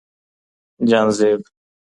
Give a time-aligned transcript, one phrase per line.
[0.89, 1.41] جهانزېب